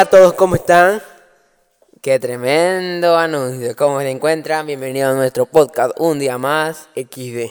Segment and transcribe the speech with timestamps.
[0.00, 1.02] Hola a todos, ¿cómo están?
[2.00, 3.76] Qué tremendo anuncio.
[3.76, 4.66] ¿Cómo se encuentran?
[4.66, 7.50] Bienvenidos a nuestro podcast un día más, XD.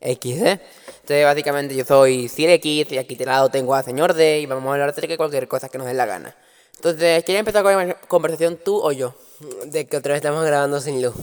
[0.00, 0.46] XD.
[0.46, 4.70] Entonces, básicamente, yo soy X y aquí de lado tengo a Señor D y vamos
[4.70, 6.34] a hablar acerca de cualquier cosa que nos dé la gana.
[6.76, 9.14] Entonces, ¿quieres empezar con la conversación tú o yo?
[9.66, 11.14] De que otra vez estamos grabando sin luz.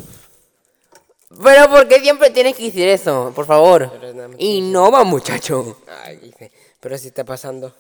[1.44, 3.32] Pero, ¿por qué siempre tienes que decir eso?
[3.36, 3.92] Por favor.
[4.38, 5.80] Innova, muchacho.
[6.04, 7.74] Ay, dice, pero si está pasando.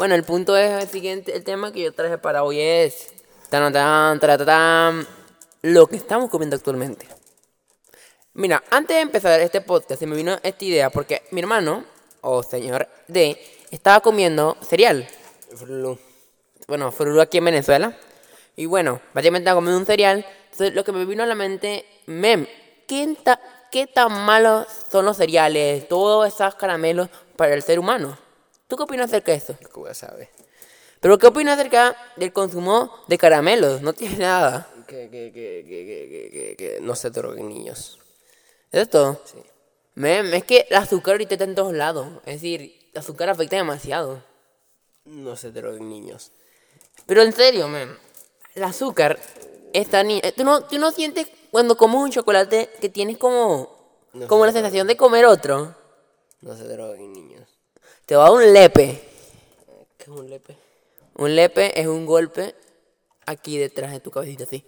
[0.00, 3.12] Bueno, el punto es el siguiente, el tema que yo traje para hoy es
[3.50, 5.06] tan tan tan tan, tan,
[5.60, 7.06] lo que estamos comiendo actualmente.
[8.32, 11.84] Mira, antes de empezar este podcast se me vino esta idea porque mi hermano,
[12.22, 13.38] o señor D,
[13.70, 15.06] estaba comiendo cereal.
[15.54, 15.98] Frulú.
[16.66, 17.94] Bueno, Frulú aquí en Venezuela.
[18.56, 20.24] Y bueno, básicamente estaba comiendo un cereal.
[20.44, 22.46] Entonces lo que me vino a la mente, mem,
[22.88, 28.29] ¿qué, ta- qué tan malos son los cereales, todos esos caramelos para el ser humano?
[28.70, 29.56] ¿Tú qué opinas acerca de eso?
[29.72, 30.28] ¿Cómo ya sabes?
[31.00, 33.82] Pero ¿qué opinas acerca del consumo de caramelos?
[33.82, 34.68] No tiene nada.
[34.86, 37.98] Que, que, que, que, que, que, que, que no se droguen niños.
[38.70, 39.20] ¿Es esto?
[39.24, 39.42] Sí.
[39.96, 42.06] Mem, es que el azúcar ahorita está en todos lados.
[42.24, 44.22] Es decir, el azúcar afecta demasiado.
[45.04, 46.30] No se droguen niños.
[47.06, 47.96] Pero en serio, mem,
[48.54, 49.18] el azúcar
[49.72, 50.18] está ni...
[50.22, 54.06] eh, ¿Tú no, ¿Tú no sientes cuando comes un chocolate que tienes como...
[54.12, 55.74] No como la sensación de comer otro?
[56.40, 57.48] No se droguen niños.
[58.10, 59.00] Te va a dar un lepe.
[59.96, 60.56] ¿Qué es un lepe?
[61.14, 62.56] Un lepe es un golpe
[63.24, 64.66] aquí detrás de tu cabecita, así.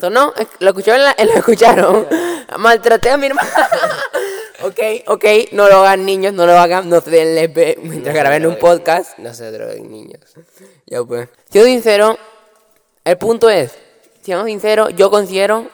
[0.00, 0.32] ¿Sonó?
[0.60, 1.12] ¿Lo escucharon?
[1.18, 2.06] ¿Lo escucharon?
[2.56, 3.50] Maltraté a mi hermana.
[4.62, 8.46] ok, ok, no lo hagan niños, no lo hagan, no se den lepe mientras graben
[8.46, 9.18] un podcast.
[9.18, 10.20] No se droguen niños.
[10.86, 11.28] Ya pues.
[11.50, 12.16] Siendo sincero,
[13.04, 13.72] el punto es,
[14.22, 15.68] siendo sincero, yo considero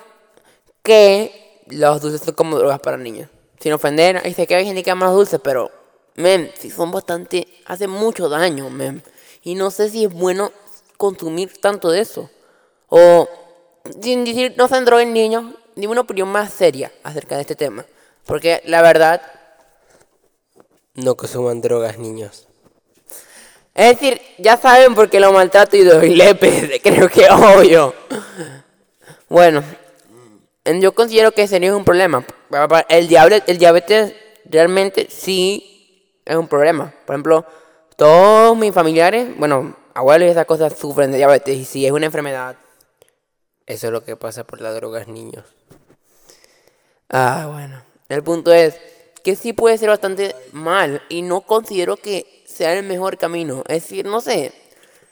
[0.82, 3.28] que los dulces son como drogas para niños.
[3.60, 5.70] Sin ofender, y sé que hay gente que ama los dulces, pero,
[6.16, 9.02] men, si son bastante, hacen mucho daño, men.
[9.42, 10.52] Y no sé si es bueno
[10.96, 12.28] consumir tanto de eso.
[12.88, 13.28] O,
[14.02, 17.84] sin decir, no se droguen niños, dime una opinión más seria acerca de este tema.
[18.24, 19.22] Porque la verdad,
[20.94, 22.48] No consuman drogas niños.
[23.74, 27.94] Es decir, ya saben por qué lo maltrato y doy lepes, creo que es obvio.
[29.28, 29.62] Bueno,
[30.64, 32.24] en- yo considero que sería un problema.
[32.48, 34.14] Pa- pa- El, diable- el diabetes
[34.46, 35.75] realmente sí
[36.26, 36.92] es un problema.
[37.06, 37.46] Por ejemplo,
[37.96, 42.06] todos mis familiares, bueno, abuelos y esas cosas sufren de diabetes y si es una
[42.06, 42.56] enfermedad.
[43.64, 45.44] Eso es lo que pasa por las drogas niños.
[47.08, 47.82] Ah, bueno.
[48.08, 48.78] El punto es
[49.24, 53.64] que sí puede ser bastante mal y no considero que sea el mejor camino.
[53.66, 54.52] Es decir, no sé.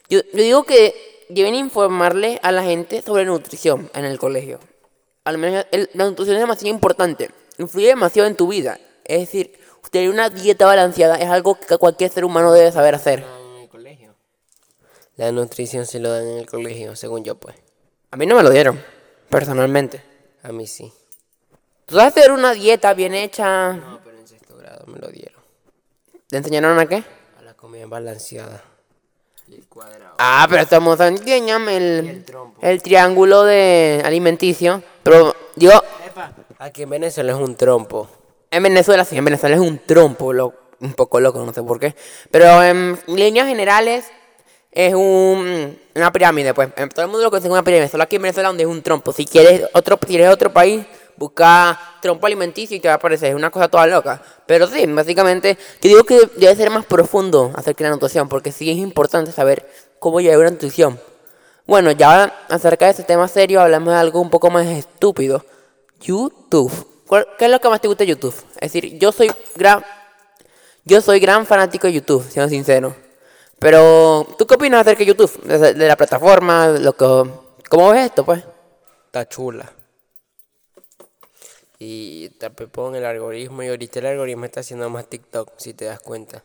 [0.08, 4.60] Yo, digo que deben informarle a la gente sobre nutrición en el colegio.
[5.24, 7.30] Al menos la nutrición es demasiado importante.
[7.58, 8.78] Influye demasiado en tu vida.
[9.04, 9.58] Es decir,
[9.90, 13.20] tener una dieta balanceada es algo que cualquier ser humano debe saber hacer.
[13.20, 14.14] En el colegio.
[15.16, 17.56] La nutrición se lo dan en el colegio, según yo pues.
[18.10, 18.82] A mí no me lo dieron,
[19.28, 20.02] personalmente.
[20.42, 20.92] A mí sí.
[21.86, 23.72] ¿Tú sabes hacer una dieta bien hecha?
[23.74, 25.42] No, pero en sexto grado me lo dieron.
[26.28, 27.04] ¿Te enseñaron a qué?
[27.38, 28.62] A la comida balanceada.
[29.46, 30.14] Y el cuadrado.
[30.18, 32.58] Ah, pero estamos enséñame el, el trompo.
[32.62, 34.82] el triángulo de alimenticio.
[35.02, 35.72] Pero digo,
[36.58, 38.08] Aquí en Venezuela es un trompo.
[38.54, 41.78] En Venezuela sí, en Venezuela es un trompo, lo- un poco loco, no sé por
[41.80, 41.94] qué.
[42.30, 44.06] Pero en líneas generales
[44.70, 46.68] es un, una pirámide, pues.
[46.76, 48.82] En todo el mundo lo como una pirámide, solo aquí en Venezuela donde es un
[48.82, 49.12] trompo.
[49.12, 50.84] Si quieres otro, si eres de otro país,
[51.16, 53.30] busca trompo alimenticio y te va a aparecer.
[53.30, 54.20] Es una cosa toda loca.
[54.46, 58.52] Pero sí, básicamente, yo digo que debe ser más profundo acerca de la nutrición, porque
[58.52, 59.68] sí es importante saber
[60.00, 61.00] cómo llevar una nutrición.
[61.66, 65.44] Bueno, ya acerca de este tema serio, hablamos de algo un poco más estúpido.
[66.00, 66.72] YouTube.
[67.06, 68.34] ¿Cuál- ¿Qué es lo que más te gusta de YouTube?
[68.60, 69.84] Es decir, yo soy gran,
[70.84, 72.94] yo soy gran fanático de YouTube, siendo sincero.
[73.58, 75.42] Pero, ¿tú qué opinas acerca de YouTube?
[75.44, 77.30] De, la plataforma, lo que,
[77.68, 78.42] ¿cómo ves esto, pues?
[79.06, 79.72] Está chula.
[81.78, 85.84] Y te pepón el algoritmo y ahorita el algoritmo está haciendo más TikTok, si te
[85.84, 86.44] das cuenta.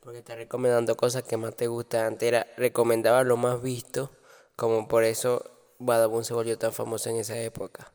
[0.00, 2.06] Porque está recomendando cosas que más te gustan.
[2.06, 4.10] Antes era, recomendaba lo más visto,
[4.56, 7.93] como por eso Badabun se volvió tan famoso en esa época.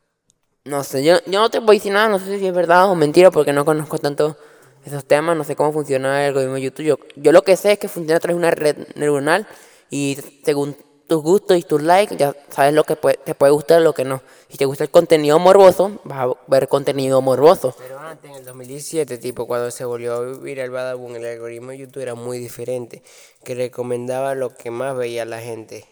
[0.64, 2.90] No sé, yo, yo no te voy a decir nada, no sé si es verdad
[2.90, 4.36] o mentira, porque no conozco tanto
[4.84, 6.84] esos temas, no sé cómo funciona el algoritmo de YouTube.
[6.84, 9.46] Yo, yo lo que sé es que funciona a través de una red neuronal
[9.88, 10.76] y según
[11.10, 14.04] tus gustos y tus likes, ya sabes lo que te puede gustar y lo que
[14.04, 14.22] no.
[14.48, 17.74] Si te gusta el contenido morboso, vas a ver contenido morboso.
[17.78, 21.70] Pero antes, en el 2017, tipo, cuando se volvió a vivir el Badabun, el algoritmo
[21.72, 23.02] de YouTube era muy diferente.
[23.42, 25.88] Que recomendaba lo que más veía la gente.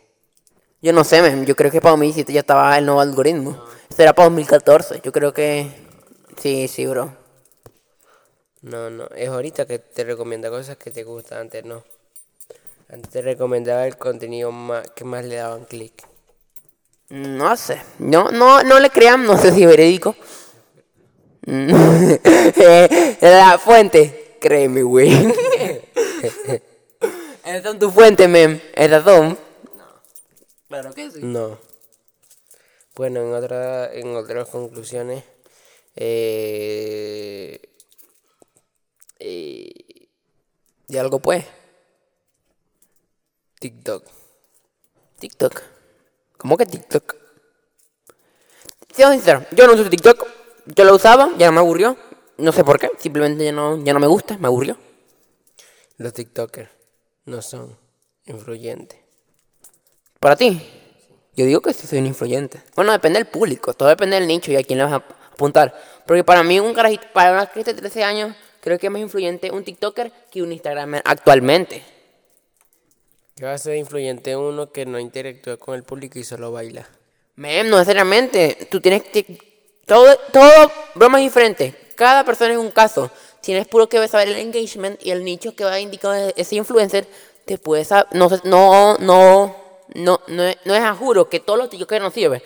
[0.81, 3.65] Yo no sé, men, yo creo que para 2017 ya estaba el nuevo algoritmo.
[3.91, 5.69] Esto era para 2014, yo creo que...
[6.41, 7.13] Sí, sí, bro.
[8.63, 11.83] No, no, es ahorita que te recomienda cosas que te gustan, antes no.
[12.89, 16.07] Antes te recomendaba el contenido más, que más le daban clic.
[17.09, 17.81] No sé.
[17.99, 20.15] No, no, no le crean, no sé si es verídico.
[21.51, 24.37] Eh, la fuente.
[24.41, 25.11] Créeme, güey.
[27.45, 28.61] Esas son tus fuentes, mem.
[28.75, 29.39] Esas son.
[30.69, 31.20] Claro que sí.
[31.23, 31.59] No.
[32.94, 35.25] Bueno, en, otra, en otras conclusiones,
[35.97, 37.61] eh,
[39.19, 40.09] eh,
[40.88, 41.44] Y algo pues.
[43.61, 44.05] TikTok.
[45.19, 45.62] TikTok.
[46.37, 47.17] ¿Cómo que TikTok?
[48.94, 50.26] Siendo sincero, yo no uso TikTok.
[50.67, 51.97] Yo lo usaba, ya no me aburrió.
[52.37, 54.76] No sé por qué, simplemente ya no, ya no me gusta, me aburrió.
[55.97, 56.70] Los TikTokers
[57.25, 57.76] no son
[58.26, 59.07] influyentes.
[60.20, 60.61] Para ti,
[61.37, 62.61] yo digo que sí soy un influyente.
[62.75, 65.73] Bueno, depende del público, todo depende del nicho y a quién le vas a apuntar.
[66.06, 69.00] Porque para mí, un carajito, para una crisis de 13 años, creo que es más
[69.00, 71.85] influyente un TikToker que un Instagramer actualmente.
[73.37, 76.88] ¿Qué va a ser influyente uno que no interactúa con el público y solo baila?
[77.37, 78.67] Mem, no necesariamente.
[78.69, 79.38] Tú tienes que.
[79.87, 81.73] Todo, todo broma es diferente.
[81.94, 83.12] Cada persona es un caso.
[83.41, 87.06] Tienes puro que saber el engagement y el nicho que va a indicar ese influencer.
[87.44, 92.02] Te puedes no, no, no, no, no, no es a juro que todos los TikTokers
[92.02, 92.43] no sirven.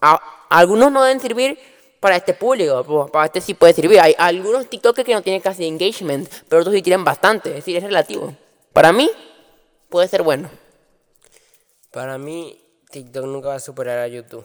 [0.00, 1.58] A- algunos no deben servir
[2.00, 4.00] para este público, para este sí puede servir.
[4.00, 7.50] Hay algunos TikTokers que no tienen casi engagement, pero otros sí tienen bastante.
[7.50, 8.34] Es decir, es relativo.
[8.72, 9.10] Para mí,
[9.88, 10.50] puede ser bueno.
[11.90, 14.44] Para mí, TikTok nunca va a superar a YouTube.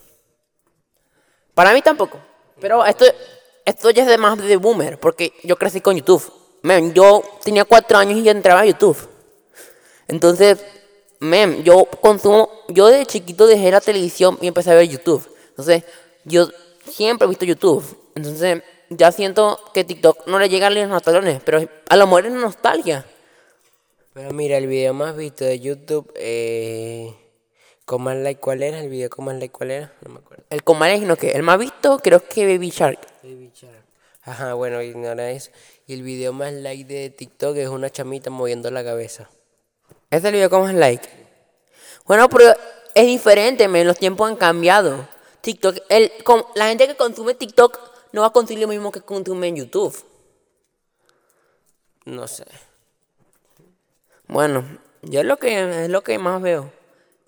[1.54, 2.20] Para mí tampoco.
[2.60, 3.06] Pero esto,
[3.66, 6.32] esto ya es de más de boomer, porque yo crecí con YouTube.
[6.64, 8.98] Men, yo tenía cuatro años y ya entraba a YouTube.
[10.08, 10.64] Entonces,
[11.22, 15.26] men, yo consumo, yo de chiquito dejé la televisión y empecé a ver YouTube.
[15.50, 15.84] Entonces,
[16.26, 16.50] yo
[16.86, 17.86] siempre he visto YouTube.
[18.16, 21.60] Entonces, ya siento que TikTok no le llega a los talones, pero
[21.90, 23.06] a lo mejor es nostalgia.
[24.14, 27.16] Pero mira, el video más visto de YouTube, eh,
[27.86, 28.80] con más like, ¿cuál era?
[28.80, 29.94] El video con más like, ¿cuál era?
[30.02, 30.44] No me acuerdo.
[30.50, 33.00] El comal que el más visto creo que Baby Shark.
[33.24, 33.86] Baby Shark.
[34.24, 35.52] Ajá, bueno, ignora eso.
[35.88, 39.30] Y el video más like de TikTok es una chamita moviendo la cabeza.
[40.12, 41.08] Ese es el video con más like.
[42.06, 42.54] Bueno, pero
[42.94, 45.08] es diferente, men, los tiempos han cambiado.
[45.42, 47.80] TikTok, el, con- la gente que consume TikTok
[48.12, 49.96] no va a consumir lo mismo que consume en YouTube.
[52.06, 52.46] No sé.
[54.28, 54.66] Bueno,
[55.02, 56.72] yo es lo que es lo que más veo.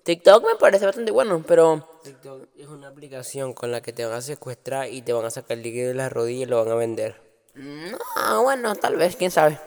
[0.04, 4.14] TikTok me parece bastante bueno, pero TikTok es una aplicación con la que te van
[4.16, 6.76] a secuestrar y te van a sacar líquido de las rodillas y lo van a
[6.76, 7.16] vender.
[7.54, 9.58] no, bueno, tal vez, quién sabe.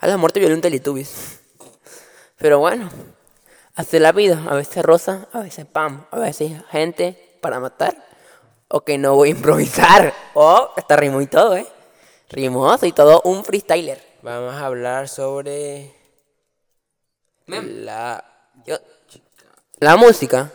[0.00, 1.40] A la muerte violó un Teletubbies.
[2.44, 2.90] Pero bueno,
[3.74, 7.96] hace la vida, a veces rosa, a veces pam, a veces gente para matar.
[8.68, 10.12] O que no voy a improvisar.
[10.34, 11.66] Oh, está rimó y todo, ¿eh?
[12.28, 13.98] Rimoso y todo, un freestyler.
[14.20, 15.90] Vamos a hablar sobre
[17.46, 18.22] la
[18.66, 18.76] Yo-
[19.80, 20.52] la música.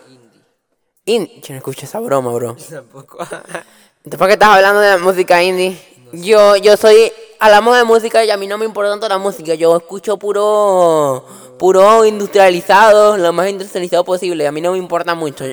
[1.06, 1.42] Indie.
[1.42, 2.56] Yo no escucho esa broma, bro.
[2.70, 3.18] tampoco.
[3.24, 5.76] Entonces, ¿por qué estás hablando de la música indie?
[6.12, 9.56] Yo, yo soy, hablamos de música y a mí no me importa tanto la música.
[9.56, 11.26] Yo escucho puro,
[11.58, 14.46] puro industrializado, lo más industrializado posible.
[14.46, 15.46] A mí no me importa mucho.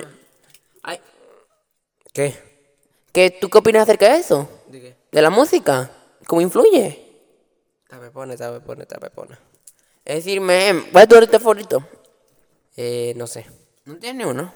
[0.83, 1.00] Ay,
[2.12, 2.37] ¿Qué?
[3.12, 4.49] ¿qué, ¿Tú qué opinas acerca de eso?
[4.67, 4.97] ¿De qué?
[5.12, 5.91] ¿De la música?
[6.27, 7.03] ¿Cómo influye?
[7.88, 9.38] Tapepone, tapepone, tapepone.
[10.05, 11.83] Es decir, me, ¿cuál es tu artista favorito?
[12.77, 13.47] Eh, no sé.
[13.85, 14.52] No tiene ni uno.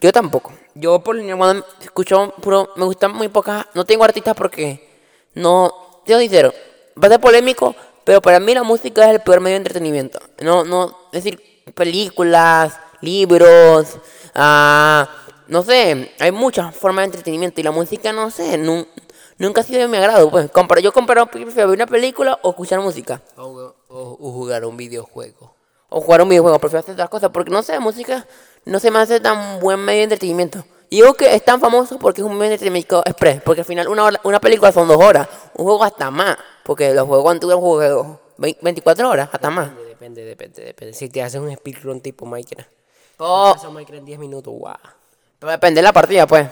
[0.00, 0.52] Yo tampoco.
[0.74, 3.66] Yo por línea cuando escucho puro, me gustan muy pocas.
[3.74, 4.88] No tengo artistas porque
[5.34, 6.52] no, siendo sincero,
[7.02, 10.18] va a ser polémico, pero para mí la música es el peor medio de entretenimiento.
[10.40, 11.40] No, no, es decir,
[11.74, 13.98] películas, libros,
[14.34, 15.08] ah,
[15.48, 18.86] no sé, hay muchas formas de entretenimiento y la música no sé, nu-
[19.38, 20.30] nunca ha sido de mi agrado.
[20.30, 23.20] Pues comparo, yo comparo, prefiero ver una película o escuchar música.
[23.36, 25.54] O, o- o jugar un videojuego.
[25.88, 27.30] O jugar un videojuego, prefiero hacer otras cosas.
[27.30, 28.26] Porque no sé, música
[28.64, 30.64] no se me hace tan buen medio de entretenimiento.
[30.90, 33.42] Y digo que es tan famoso porque es un medio de entretenimiento express.
[33.42, 35.28] Porque al final una, hora- una película son dos horas.
[35.54, 36.36] Un juego hasta más.
[36.64, 39.70] Porque los juegos antiguos juegos 24 horas, hasta más.
[39.88, 40.94] Depende, depende, depende.
[40.94, 42.68] Si te haces un speedrun tipo Minecraft.
[43.18, 44.76] Oh, Haces Minecraft en 10 minutos, guau.
[45.38, 46.48] pero depende de la partida, pues.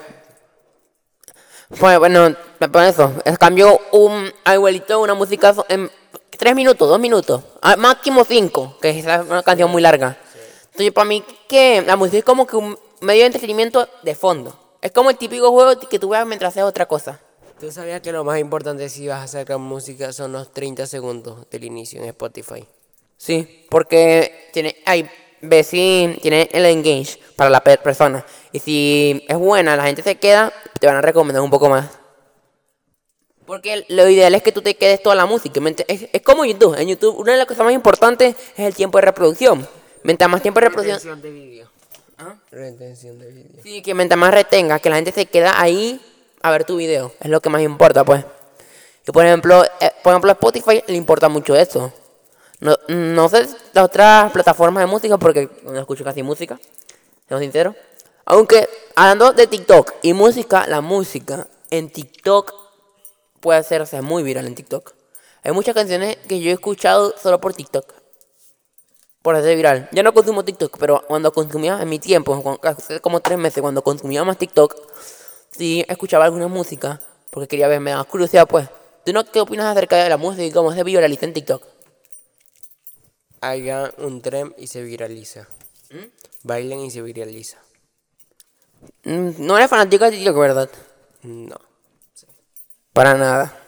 [1.79, 2.35] Pues bueno,
[2.71, 3.13] por eso.
[3.25, 5.91] Es cambio un abuelito una música en
[6.31, 7.43] 3 minutos, 2 minutos.
[7.63, 10.17] ah, máximo 5, que es una canción muy larga.
[10.67, 14.59] Entonces, para mí, que la música es como que un medio de entretenimiento de fondo.
[14.81, 17.21] Es como el típico juego que tú veas mientras haces otra cosa.
[17.61, 21.49] ¿Tú sabías que lo más importante si vas a sacar música son los 30 segundos
[21.51, 22.67] del inicio en Spotify?
[23.17, 25.09] Sí, porque tiene, hay,
[25.63, 28.25] si tiene el engage para la per- persona.
[28.51, 31.89] Y si es buena, la gente se queda, te van a recomendar un poco más.
[33.47, 35.61] Porque lo ideal es que tú te quedes toda la música.
[35.87, 36.75] Es, es como YouTube.
[36.79, 39.69] En YouTube, una de las cosas más importantes es el tiempo de reproducción.
[40.05, 41.23] Mientras más tiempo de reproducción.
[42.51, 43.63] Retención de vídeo.
[43.63, 46.01] Sí, que mientras más retengas, que la gente se queda ahí
[46.43, 47.13] a ver tu video.
[47.21, 48.25] Es lo que más importa, pues.
[49.07, 51.93] Y por ejemplo, eh, por ejemplo, a Spotify le importa mucho eso.
[52.61, 56.61] No, no sé las otras plataformas de música porque no escucho casi música,
[57.27, 57.75] siendo sincero.
[58.25, 62.55] Aunque hablando de TikTok y música, la música en TikTok
[63.41, 64.95] puede hacerse muy viral en TikTok.
[65.43, 68.02] Hay muchas canciones que yo he escuchado solo por TikTok.
[69.23, 69.89] Por hacer viral.
[69.93, 73.83] Ya no consumo TikTok, pero cuando consumía en mi tiempo, hace como tres meses, cuando
[73.83, 74.75] consumía más TikTok,
[75.51, 77.01] sí escuchaba alguna música
[77.33, 78.69] porque quería ver, me daba curiosidad, pues.
[79.07, 81.65] ¿Tú no qué opinas acerca de la música y cómo se viraliza en TikTok?
[83.41, 85.49] Hagan un tren y se viraliza.
[85.91, 86.05] ¿Mm?
[86.43, 87.57] Bailen y se viraliza.
[89.05, 90.71] Mm, No eres fanático de TikTok, ¿verdad?
[91.23, 91.57] No.
[92.93, 93.59] Para nada.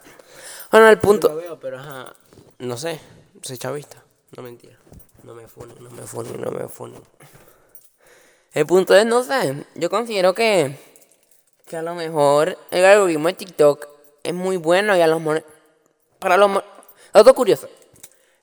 [0.71, 1.29] Bueno, el punto.
[1.29, 2.15] Lo veo, pero ajá.
[2.59, 3.01] No sé.
[3.43, 4.05] Soy chavista.
[4.37, 4.79] No mentira.
[5.25, 7.01] No me funen, no me funen, no me funen.
[8.53, 10.79] El punto es, no sé, yo considero que,
[11.67, 13.89] que a lo mejor el algoritmo de TikTok
[14.23, 15.45] es muy bueno y a lo mejor,
[16.19, 16.63] para los...
[17.15, 17.69] Algo curioso,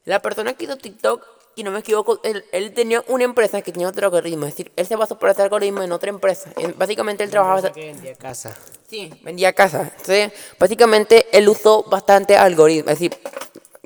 [0.05, 1.23] la persona que hizo TikTok,
[1.55, 4.71] y no me equivoco, él, él tenía una empresa que tenía otro algoritmo, es decir,
[4.75, 6.51] él se basó por ese algoritmo en otra empresa.
[6.77, 7.71] Básicamente él trabajaba...
[7.71, 8.57] que vendía casa.
[8.89, 9.81] Sí, vendía casa.
[9.83, 12.89] Entonces, básicamente él usó bastante algoritmo.
[12.89, 13.17] Es decir,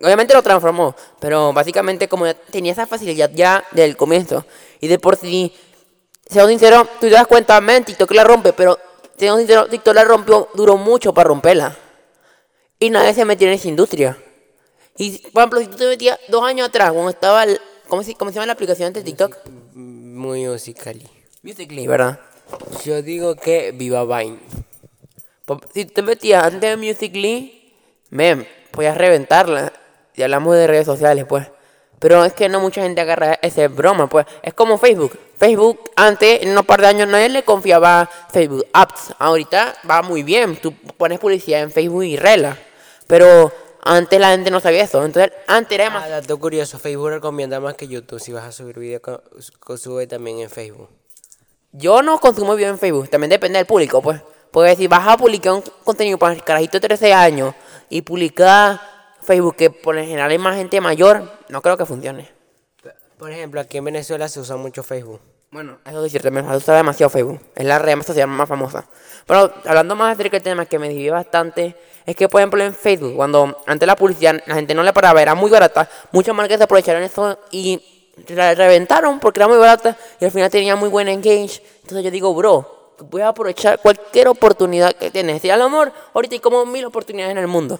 [0.01, 4.45] obviamente lo transformó, pero básicamente como ya tenía esa facilidad ya del comienzo.
[4.81, 5.53] Y de por sí,
[6.27, 8.77] seamos sinceros, tú te das cuenta, men, TikTok la rompe, pero
[9.17, 11.77] seamos sinceros, TikTok la rompió, duró mucho para romperla.
[12.79, 14.17] Y nadie se metió en esa industria.
[14.97, 18.15] Y, por ejemplo, si tú te metías dos años atrás, cuando estaba, el, ¿cómo, se,
[18.15, 19.37] ¿cómo se llama la aplicación de TikTok?
[19.73, 21.07] Muy musically.
[21.41, 22.19] Musical.ly, ¿verdad?
[22.83, 24.39] Yo digo que viva Vine.
[25.73, 27.73] Si te metías antes de Musical.ly,
[28.09, 29.73] mem, podías reventarla.
[30.15, 31.47] Y hablamos de redes sociales, pues.
[31.99, 34.25] Pero es que no mucha gente agarra ese broma, pues.
[34.43, 35.17] Es como Facebook.
[35.37, 39.13] Facebook, antes, en unos par de años, nadie le confiaba Facebook Apps.
[39.17, 40.57] Ahorita va muy bien.
[40.57, 42.57] Tú pones publicidad en Facebook y rela.
[43.07, 45.03] Pero antes la gente no sabía eso.
[45.05, 46.09] Entonces, antes era Ah, más...
[46.09, 48.19] dato curioso, Facebook recomienda más que YouTube.
[48.19, 49.01] Si vas a subir video,
[49.77, 50.89] sube también en Facebook.
[51.71, 54.21] Yo no consumo video en Facebook, también depende del público, pues.
[54.51, 57.53] Porque si vas a publicar un contenido para el carajito de 13 años
[57.89, 58.79] y publicar
[59.25, 62.31] Facebook, que por lo general hay más gente mayor, no creo que funcione.
[63.17, 65.21] Por ejemplo, aquí en Venezuela se usa mucho Facebook.
[65.51, 67.39] Bueno, eso es cierto, me gusta demasiado Facebook.
[67.55, 68.85] Es la red social más famosa.
[69.25, 72.73] Pero hablando más acerca del tema que me dividió bastante, es que por ejemplo en
[72.73, 76.59] Facebook, cuando antes la publicidad la gente no le paraba, era muy barata, muchas marcas
[76.59, 81.07] aprovecharon eso y la reventaron porque era muy barata y al final tenía muy buen
[81.07, 81.63] engage.
[81.83, 85.43] Entonces yo digo, bro, tú puedes aprovechar cualquier oportunidad que tienes.
[85.45, 87.79] Y a lo mejor ahorita hay como mil oportunidades en el mundo.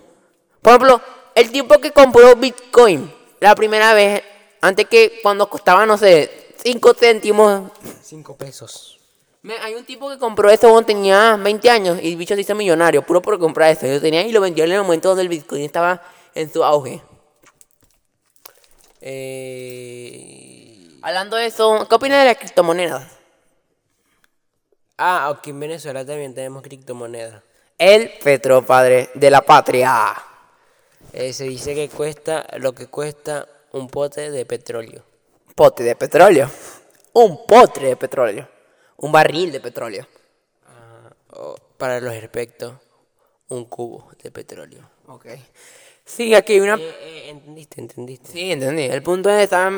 [0.61, 1.01] Por ejemplo,
[1.36, 4.24] el tipo que compró Bitcoin la primera vez,
[4.62, 7.72] antes que cuando costaba, no sé, 5 céntimos.
[8.01, 9.00] 5 pesos.
[9.44, 12.42] Me- hay un tipo que compró eso cuando tenía 20 años y el bicho se
[12.42, 13.86] hizo millonario, puro por comprar eso.
[13.86, 16.01] Yo tenía y lo vendió en el momento donde el Bitcoin estaba
[16.34, 17.01] en su auge.
[19.01, 20.98] Eh...
[21.04, 23.06] Hablando de eso, ¿qué opinas de las criptomonedas?
[24.98, 27.44] Ah, aquí en Venezuela también tenemos criptomonedas.
[27.77, 30.15] El petropadre de la patria.
[31.17, 35.01] Eh, se dice que cuesta lo que cuesta un pote de petróleo.
[35.55, 36.51] Pote de petróleo.
[37.13, 38.50] Un potre de petróleo.
[38.98, 40.05] Un barril de petróleo.
[41.31, 42.74] O, para los expertos,
[43.48, 44.81] un cubo de petróleo.
[45.07, 45.27] Ok.
[46.03, 46.75] Sí, aquí hay una...
[46.75, 47.79] Eh, eh, ¿Entendiste?
[47.79, 48.31] ¿Entendiste?
[48.34, 48.84] Sí, entendí.
[48.84, 49.72] El punto es esa,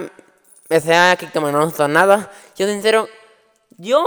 [0.69, 2.31] esa criptomoneda no son nada.
[2.55, 3.07] Yo sincero,
[3.77, 4.03] yo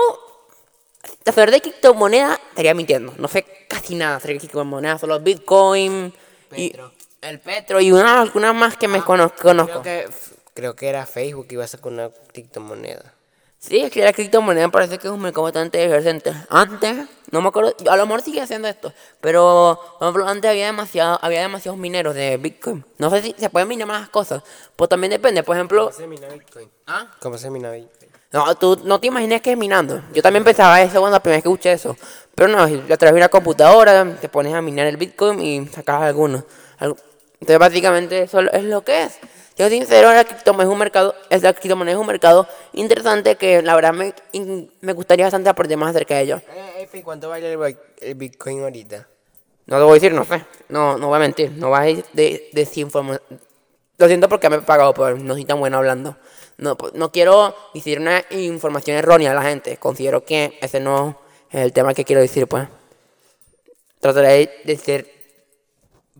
[1.24, 3.14] a saber de criptomoneda estaría mintiendo.
[3.18, 6.12] No sé casi nada de criptomonedas, solo Bitcoin
[6.48, 6.92] Petro.
[7.22, 9.82] El Petro y una, algunas más que me cono- conozco.
[9.82, 10.08] Creo que,
[10.54, 13.14] creo que era Facebook que iba a sacar una criptomoneda.
[13.58, 16.32] Sí, es que la criptomoneda parece que es un mercado bastante emergente.
[16.48, 20.64] Antes, no me acuerdo, a lo mejor sigue haciendo esto, pero por ejemplo, antes había
[20.66, 22.86] demasiado, había demasiados mineros de Bitcoin.
[22.96, 24.42] No sé si se pueden minar más cosas,
[24.76, 25.42] pues también depende.
[25.42, 26.70] Por ejemplo, ¿Cómo se mina Bitcoin?
[26.86, 27.06] ¿Ah?
[27.20, 28.10] ¿Cómo se mina Bitcoin?
[28.32, 30.02] No, tú no te imaginas que es minando.
[30.14, 31.96] Yo también pensaba eso cuando la primera vez que escuché eso.
[32.34, 36.00] Pero no, a través de una computadora te pones a minar el Bitcoin y sacas
[36.00, 36.44] algunos.
[36.78, 36.96] Algo-
[37.40, 39.18] Entonces, básicamente, eso es lo que es.
[39.56, 43.60] Yo sincero, la criptomoneda es un mercado, es la criptomoneda es un mercado interesante que
[43.62, 44.14] la verdad me,
[44.80, 46.40] me gustaría bastante aprender más acerca de ello.
[46.54, 49.06] Eh, eh, ¿Cuánto vale el, bi- el Bitcoin ahorita?
[49.66, 50.42] No te voy a decir, no sé.
[50.68, 51.52] No, no voy a mentir.
[51.52, 53.22] No vas a ir de desinformación.
[53.98, 56.16] Lo siento porque me he pagado, pero no soy tan bueno hablando.
[56.56, 59.76] No, pues, no quiero decir una información errónea a la gente.
[59.76, 61.20] Considero que ese no
[61.50, 62.66] es el tema que quiero decir, pues.
[64.00, 65.19] Trataré de ser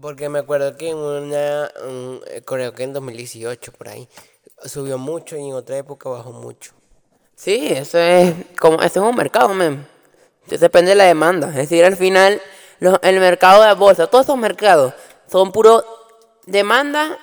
[0.01, 4.09] Porque me acuerdo que en una, un- eh, creo que en 2018 por ahí,
[4.65, 6.73] subió mucho y en otra época bajó mucho.
[7.35, 9.87] Sí, eso es como eso es un mercado, men.
[10.41, 11.49] Entonces depende de la demanda.
[11.51, 12.41] Es decir, al final,
[12.79, 14.95] los- el mercado de bolsa, todos esos mercados
[15.31, 15.85] son puro
[16.47, 17.19] demanda,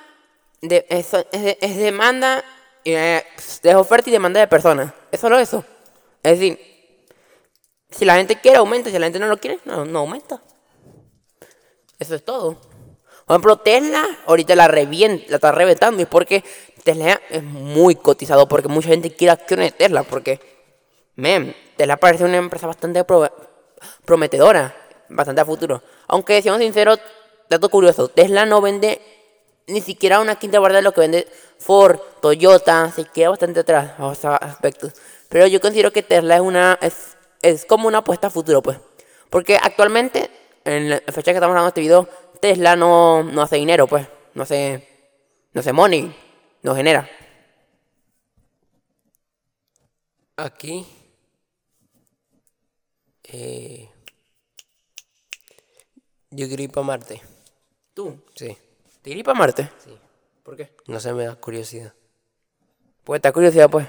[0.60, 2.44] de, es, es- es demanda,
[2.84, 3.22] eh,
[3.62, 4.92] es oferta y demanda de personas.
[5.10, 5.64] Es solo eso.
[6.22, 6.58] Es decir,
[7.90, 8.90] si la gente quiere, aumenta.
[8.90, 10.42] Si la gente no lo quiere, no, no aumenta.
[11.98, 12.58] Eso es todo.
[13.28, 16.02] Por ejemplo, Tesla ahorita la revienta, la está reventando.
[16.02, 16.42] Y porque
[16.82, 18.48] Tesla es muy cotizado.
[18.48, 20.02] Porque mucha gente quiere acciones de Tesla.
[20.02, 20.40] Porque,
[21.14, 23.04] men, Tesla parece una empresa bastante
[24.06, 24.74] prometedora.
[25.10, 25.82] Bastante a futuro.
[26.06, 27.00] Aunque, siendo sinceros,
[27.50, 28.98] dato curioso: Tesla no vende
[29.66, 32.90] ni siquiera una quinta parte de lo que vende Ford, Toyota.
[32.92, 34.94] Se queda bastante atrás a esos aspectos.
[35.28, 36.78] Pero yo considero que Tesla es una.
[36.80, 38.78] Es, es como una apuesta a futuro, pues.
[39.28, 40.30] Porque actualmente,
[40.64, 42.08] en la fecha que estamos grabando este video,
[42.40, 44.06] Tesla no, no hace dinero, pues.
[44.34, 44.86] No hace.
[45.52, 46.14] No hace money.
[46.62, 47.08] No genera.
[50.36, 50.86] Aquí,
[53.24, 53.88] eh,
[56.30, 57.20] yo quiero ir para Marte.
[57.92, 58.22] ¿Tú?
[58.36, 58.56] Sí,
[59.02, 59.70] ¿Te irías para Marte?
[59.84, 59.98] sí.
[60.44, 60.70] ¿Por qué?
[60.86, 61.92] No sé, me da curiosidad.
[63.04, 63.86] Pues te da curiosidad, pues.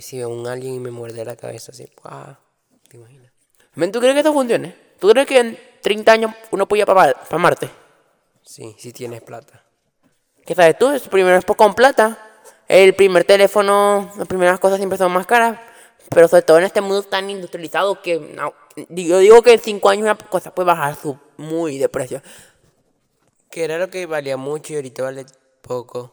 [0.00, 1.90] Si veo un alien y me muerde la cabeza así.
[2.00, 2.36] ¡guau!
[2.88, 3.32] ¿Te imaginas?
[3.92, 4.74] ¿Tú crees que esto funcione?
[5.00, 7.70] ¿Tú crees que en 30 años uno puede ir para, para Marte?
[8.42, 9.64] Sí, si tienes plata.
[10.44, 10.90] ¿Qué sabes tú?
[10.90, 12.18] Es primero es con plata.
[12.68, 15.58] El primer teléfono, las primeras cosas siempre son más caras.
[16.08, 18.54] Pero sobre todo en este mundo tan industrializado que no,
[18.88, 22.22] yo digo que en 5 años una cosa puede bajar su, muy de precio.
[23.50, 25.26] Que era lo que valía mucho y ahorita vale
[25.62, 26.12] poco.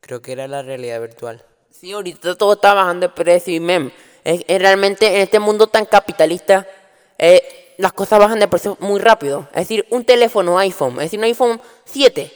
[0.00, 1.44] Creo que era la realidad virtual.
[1.70, 3.90] Sí, ahorita todo está bajando de precio y mem.
[4.24, 6.66] Es, es realmente en este mundo tan capitalista,
[7.22, 9.48] eh, las cosas bajan de precio muy rápido.
[9.52, 12.32] Es decir, un teléfono iPhone, es decir, un iPhone 7.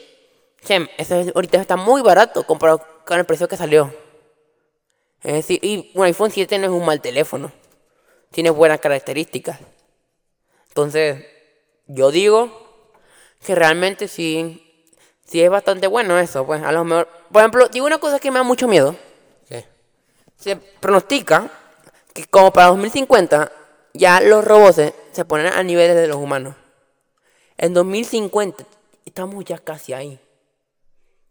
[0.65, 3.93] Chem, eso es- ahorita está muy barato comparado con el precio que salió.
[5.23, 7.51] Es decir, y un iPhone 7 no es un mal teléfono.
[8.31, 9.59] Tiene buenas características.
[10.69, 11.25] Entonces,
[11.87, 12.91] yo digo
[13.45, 14.85] que realmente sí,
[15.25, 16.45] sí es bastante bueno eso.
[16.45, 18.95] Pues a lo mejor, por ejemplo, digo una cosa que me da mucho miedo.
[19.49, 19.65] ¿Qué?
[20.37, 21.49] Se pronostica
[22.13, 23.51] que como para 2050
[23.93, 26.55] ya los robots se, se ponen a niveles de los humanos.
[27.57, 28.65] En 2050
[29.05, 30.19] estamos ya casi ahí.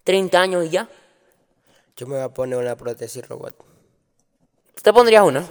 [0.04, 0.88] 30 años y ya.
[1.96, 3.56] Yo me voy a poner una prótesis robot.
[4.74, 5.46] ¿Tú te pondrías una?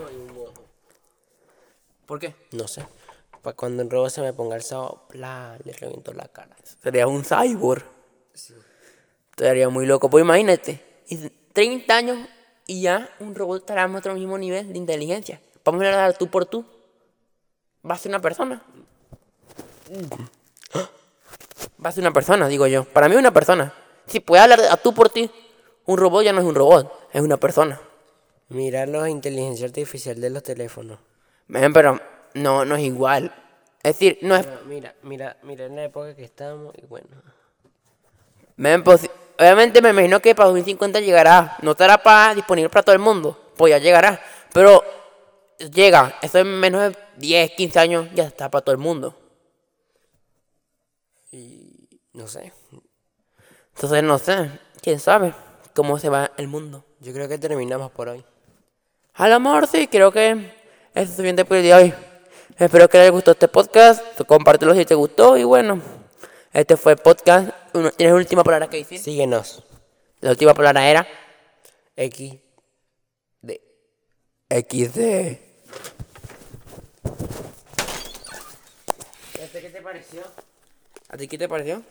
[2.06, 2.36] ¿Por qué?
[2.52, 2.86] No sé.
[3.42, 4.64] Para cuando un robot se me ponga el
[5.10, 6.56] bla, le reviento la cara.
[6.84, 7.84] Sería un cyborg.
[9.32, 10.10] Estaría muy loco.
[10.10, 10.84] Pues imagínate.
[11.08, 12.18] y 30 años
[12.68, 15.42] y ya un robot estará a nuestro mismo nivel de inteligencia.
[15.64, 16.66] Vamos a hablar tú por tú.
[17.90, 18.62] Va a ser una persona.
[21.84, 22.84] Va a ser una persona, digo yo.
[22.86, 23.74] Para mí es una persona.
[24.08, 25.30] Si puede hablar a tú por ti,
[25.86, 27.80] un robot ya no es un robot, es una persona.
[28.50, 31.00] Mira la inteligencia artificial de los teléfonos.
[31.48, 32.00] Ven, Pero
[32.36, 33.34] no, no es igual.
[33.84, 37.08] Es decir, no es Mira, mira, mira, en la época que estamos y bueno.
[38.84, 41.58] Pues, obviamente me imagino que para 2050 llegará.
[41.62, 43.52] No estará para, disponible para todo el mundo.
[43.56, 44.20] Pues ya llegará.
[44.54, 44.84] Pero
[45.72, 46.18] llega.
[46.22, 49.18] Eso en menos 10, 15 años ya está para todo el mundo.
[52.14, 52.54] No sé.
[53.76, 54.52] Entonces no sé.
[54.82, 55.34] ¿Quién sabe
[55.74, 56.86] cómo se va el mundo?
[57.00, 58.24] Yo creo que terminamos por hoy.
[59.16, 60.52] A lo mejor sí, creo que
[60.94, 61.94] es suficiente por el día de hoy.
[62.58, 64.22] Espero que les gustó este podcast.
[64.22, 65.38] Compártelo si te gustó.
[65.38, 65.82] Y bueno,
[66.54, 67.50] este fue el podcast.
[67.74, 69.00] ¿Tienes la última palabra que decir?
[69.00, 69.64] Síguenos.
[70.22, 71.06] La última palabra era
[71.98, 72.36] X.
[73.42, 73.62] De.
[74.50, 75.00] XD.
[79.42, 80.24] ¿Este qué te pareció?
[81.08, 81.82] ¿A ti qué te pareció?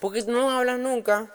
[0.00, 1.34] Porque no hablas nunca.